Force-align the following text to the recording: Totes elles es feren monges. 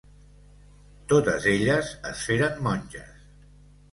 Totes 1.11 1.45
elles 1.51 1.93
es 2.11 2.25
feren 2.29 2.57
monges. 2.69 3.23